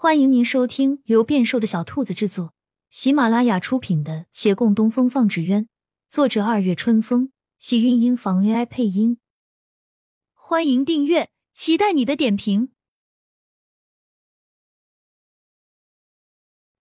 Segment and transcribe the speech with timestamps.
[0.00, 2.54] 欢迎您收听由变瘦的小兔子制作、
[2.88, 5.64] 喜马拉雅出品的《且共东风放纸鸢》，
[6.08, 9.18] 作者二月春风，喜韵音房 AI 配音。
[10.34, 12.70] 欢迎订阅，期待你的点评。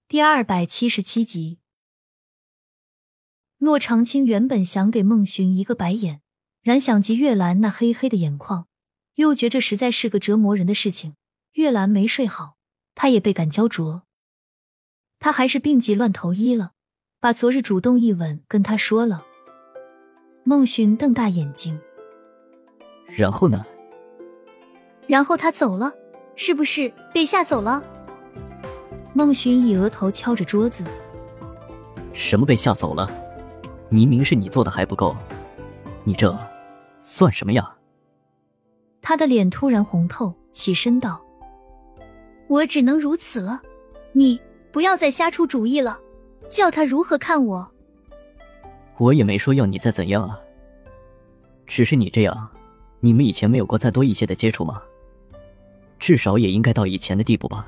[0.08, 1.58] 第二百七十七集，
[3.58, 6.22] 骆长青原本想给孟寻一个白眼，
[6.62, 8.68] 然想及月兰那黑黑的眼眶，
[9.16, 11.16] 又觉这实在是个折磨人的事情。
[11.54, 12.57] 月兰没睡好。
[13.00, 14.02] 他也倍感焦灼，
[15.20, 16.72] 他还是病急乱投医了，
[17.20, 19.24] 把昨日主动一吻跟他说了。
[20.44, 21.80] 孟寻瞪大眼睛，
[23.16, 23.64] 然后呢？
[25.06, 25.94] 然后他走了，
[26.36, 27.84] 是不是被吓走了？
[29.14, 30.84] 孟寻以额头敲着桌子，
[32.14, 33.08] 什么被吓走了？
[33.90, 35.16] 明明是你做的还不够，
[36.04, 36.36] 你这
[37.00, 37.76] 算什么呀？
[39.04, 41.27] 他的脸突然红透，起身道。
[42.48, 43.62] 我只能如此了，
[44.14, 44.40] 你
[44.72, 46.00] 不要再瞎出主意了，
[46.50, 47.72] 叫他如何看我？
[48.98, 50.40] 我也没说要你再怎样啊，
[51.66, 52.50] 只是你这样，
[53.00, 54.82] 你们以前没有过再多一些的接触吗？
[56.00, 57.68] 至少也应该到以前的地步吧。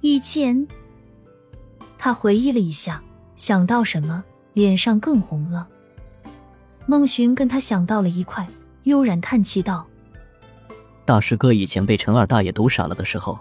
[0.00, 0.66] 以前，
[1.98, 3.02] 他回忆了一下，
[3.34, 5.68] 想到什么，脸上更红了。
[6.86, 8.46] 孟寻跟他想到了一块，
[8.84, 9.86] 悠然叹气道。
[11.04, 13.38] 大师哥以前被陈二大爷毒傻了的时候，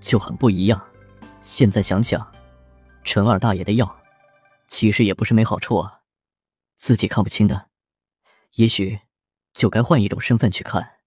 [0.00, 0.80] 就很不一样。
[1.42, 2.30] 现在想想，
[3.02, 4.00] 陈二大爷的药，
[4.68, 6.00] 其实也不是没好处啊。
[6.76, 7.68] 自己看不清的，
[8.54, 9.00] 也许
[9.52, 10.98] 就该换一种身份去看。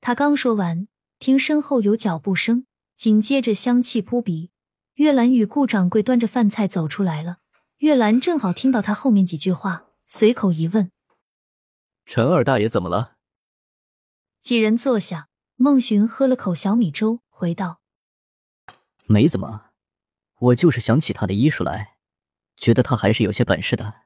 [0.00, 4.50] 他刚说完，听身后有脚步声，紧接着香气扑鼻。
[4.94, 7.38] 月兰与顾掌柜端着饭菜走出来了。
[7.78, 10.90] 月兰正好听到他后面几句话，随口一问
[12.04, 13.12] ：“陈二大爷怎么了？”
[14.40, 17.80] 几人坐下，孟寻喝了口小米粥，回道
[19.04, 19.66] ：“没怎么，
[20.38, 21.98] 我就是想起他的医术来，
[22.56, 24.02] 觉得他还是有些本事的。”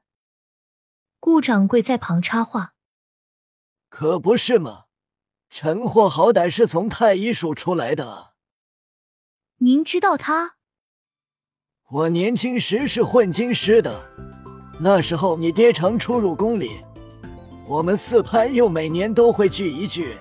[1.21, 2.73] 顾掌柜在旁插话
[3.89, 4.85] ：“可不是嘛，
[5.49, 8.33] 陈货好歹是从太医署出来的。
[9.59, 10.57] 您知道他？
[11.89, 14.05] 我年轻时是混京师的，
[14.81, 16.83] 那时候你爹常出入宫里，
[17.67, 20.17] 我们四派又每年都会聚一聚。”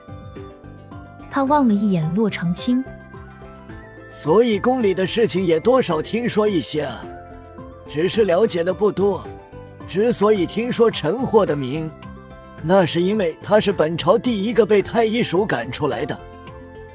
[1.35, 2.85] 他望了一眼洛长青，
[4.09, 7.05] 所以宫里的事情也多少听说一些啊，
[7.91, 9.27] 只是了解的不多。
[9.89, 11.91] 之所以听说陈货的名，
[12.63, 16.17] 那是因为他是本朝第一个被太医署赶出来的。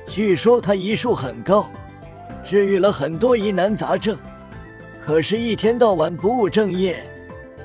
[0.07, 1.69] 据说他医术很高，
[2.41, 4.17] 治愈了很多疑难杂症。
[5.05, 7.05] 可是，一天到晚不务正业，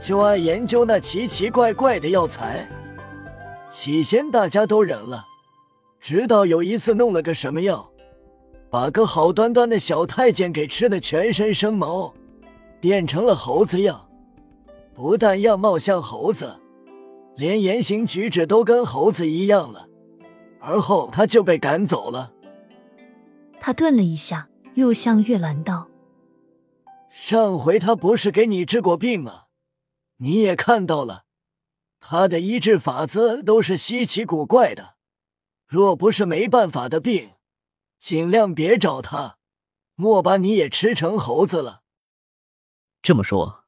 [0.00, 2.68] 就爱研究那奇奇怪怪的药材。
[3.70, 5.28] 起先大家都忍了。
[6.04, 7.90] 直到有一次弄了个什么药，
[8.68, 12.12] 把个好端端的小太监给吃的全身生毛，
[12.78, 14.06] 变成了猴子样。
[14.92, 16.60] 不但样貌像猴子，
[17.36, 19.88] 连言行举止都跟猴子一样了。
[20.60, 22.34] 而后他就被赶走了。
[23.58, 25.88] 他顿了一下，又向月兰道
[27.10, 29.44] ：“上回他不是给你治过病吗？
[30.18, 31.22] 你也看到了，
[31.98, 34.92] 他的医治法子都是稀奇古怪的。”
[35.74, 37.32] 若不是没办法的病，
[37.98, 39.38] 尽量别找他，
[39.96, 41.82] 莫把你也吃成猴子了。
[43.02, 43.64] 这么说，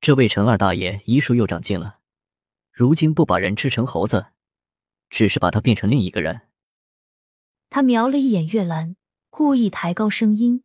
[0.00, 1.98] 这位陈二大爷医术又长进了，
[2.70, 4.26] 如今不把人吃成猴子，
[5.10, 6.42] 只是把他变成另一个人。
[7.70, 8.94] 他瞄了一眼月兰，
[9.28, 10.62] 故意抬高声音：“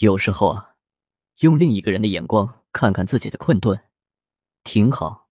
[0.00, 0.76] 有时候啊，
[1.40, 3.78] 用另一个人的眼光看看自己的困顿，
[4.64, 5.28] 挺好。”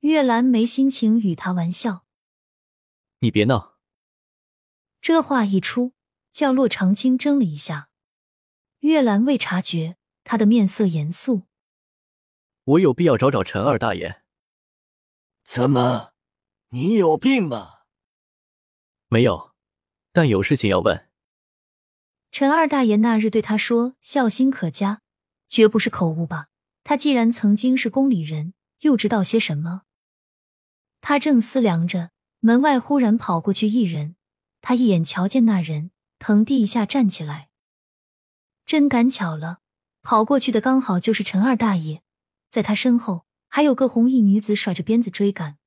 [0.00, 2.06] 月兰没心情与他玩笑。
[3.22, 3.76] 你别闹！
[5.02, 5.92] 这话一出，
[6.30, 7.90] 叫洛长青怔了一下。
[8.78, 11.42] 月兰未察觉，他的面色严肃。
[12.64, 14.22] 我有必要找找陈二大爷？
[15.44, 16.14] 怎么，
[16.70, 17.80] 你有病吗？
[19.08, 19.54] 没有，
[20.12, 21.10] 但有事情要问。
[22.30, 25.02] 陈二大爷那日对他说“孝心可嘉”，
[25.46, 26.48] 绝不是口误吧？
[26.84, 29.82] 他既然曾经是宫里人，又知道些什么？
[31.02, 32.12] 他正思量着。
[32.40, 34.16] 门外忽然跑过去一人，
[34.62, 37.50] 他一眼瞧见那人，腾地一下站起来。
[38.64, 39.60] 真赶巧了，
[40.02, 42.02] 跑过去的刚好就是陈二大爷，
[42.50, 45.58] 在他身后还有个红衣女子甩着鞭子追赶。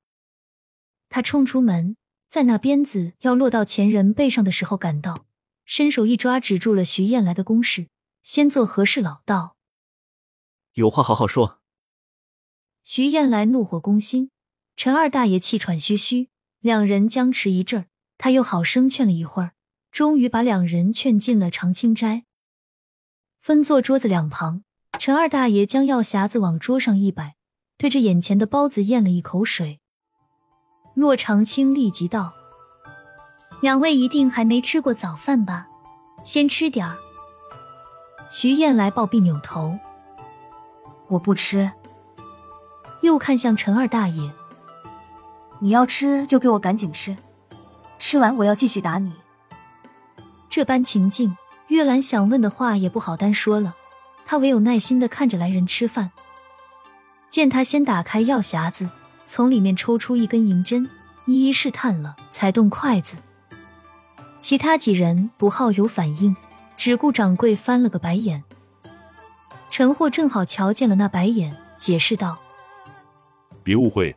[1.08, 1.96] 他冲出门，
[2.28, 5.26] 在那鞭子要落到前人背上的时候赶到，
[5.64, 7.88] 伸手一抓，止住了徐燕来的攻势。
[8.24, 9.56] 先做和事老道？
[10.72, 11.60] 有话好好说。
[12.82, 14.30] 徐燕来怒火攻心，
[14.74, 16.30] 陈二大爷气喘吁吁。
[16.64, 19.52] 两人僵持一阵儿，他又好生劝了一会儿，
[19.90, 22.24] 终于把两人劝进了长青斋。
[23.38, 24.64] 分坐桌子两旁，
[24.98, 27.34] 陈二大爷将药匣子往桌上一摆，
[27.76, 29.80] 对着眼前的包子咽了一口水。
[30.94, 32.32] 骆长青立即道
[33.60, 35.66] ：“两位一定还没吃过早饭吧？
[36.24, 36.96] 先吃点儿。”
[38.32, 39.78] 徐燕来暴毙扭头
[41.08, 41.70] ：“我不吃。”
[43.04, 44.32] 又看向陈二大爷
[45.60, 47.16] ：“你要吃就给我赶紧吃，
[47.98, 49.12] 吃完我要继续打你。”
[50.50, 51.36] 这般情境，
[51.68, 53.74] 月兰想问的话也不好单说了，
[54.24, 56.10] 她唯有耐心的看着来人吃饭。
[57.28, 58.88] 见他先打开药匣子。
[59.26, 60.86] 从里面抽出一根银针，
[61.24, 63.16] 一一试探了，才动筷子。
[64.38, 66.36] 其他几人不好有反应，
[66.76, 68.44] 只顾掌柜翻了个白眼。
[69.70, 72.36] 陈货正好瞧见了那白眼，解释道
[73.64, 74.14] ：“别误会，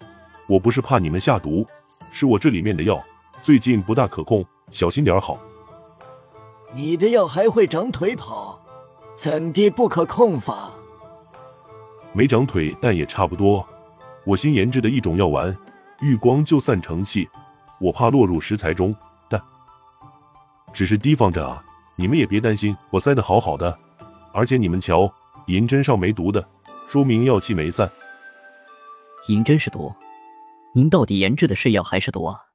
[0.48, 1.66] 我不是怕你们下毒，
[2.12, 3.04] 是我这里面的药
[3.42, 5.38] 最近不大可控，小心点好。”
[6.74, 8.60] 你的药还会长腿跑，
[9.16, 10.72] 怎地不可控法？
[12.14, 13.66] 没长腿，但也差不多。
[14.26, 15.56] 我新研制的一种药丸，
[16.02, 17.30] 遇光就散成气，
[17.80, 18.94] 我怕落入食材中，
[19.30, 19.42] 但
[20.74, 21.64] 只是提防着啊。
[21.96, 23.78] 你们也别担心，我塞得好好的，
[24.34, 25.12] 而且你们瞧，
[25.48, 26.46] 银针上没毒的，
[26.88, 27.90] 说明药气没散。
[29.30, 29.92] 银针是毒？
[30.78, 32.52] 您到底研制的是药还是毒啊？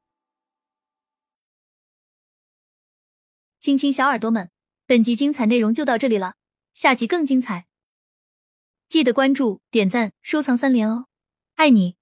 [3.59, 4.49] 亲亲小耳朵们，
[4.87, 6.37] 本集精彩内容就到这里了，
[6.73, 7.67] 下集更精彩，
[8.87, 11.07] 记得关注、点赞、收藏三连哦。
[11.57, 11.97] 爱你。